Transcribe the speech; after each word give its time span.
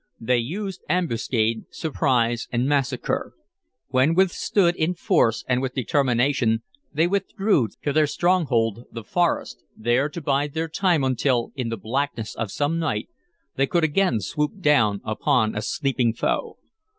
They 0.19 0.39
used 0.39 0.83
ambuscade, 0.89 1.65
surprise, 1.69 2.47
and 2.51 2.67
massacre; 2.67 3.35
when 3.89 4.15
withstood 4.15 4.75
in 4.75 4.95
force 4.95 5.45
and 5.47 5.61
with 5.61 5.75
determination 5.75 6.63
they 6.91 7.05
withdrew 7.05 7.69
to 7.83 7.93
their 7.93 8.07
stronghold 8.07 8.85
the 8.91 9.03
forest, 9.03 9.63
there 9.77 10.09
to 10.09 10.19
bide 10.19 10.55
their 10.55 10.69
time 10.69 11.03
until, 11.03 11.51
in 11.55 11.69
the 11.69 11.77
blackness 11.77 12.33
of 12.33 12.49
some 12.49 12.79
night, 12.79 13.09
they 13.57 13.67
could 13.67 13.83
again 13.83 14.19
swoop 14.21 14.59
down 14.59 15.01
upon 15.05 15.53
a 15.55 15.61
sleeping 15.61 16.15
foe. 16.15 16.57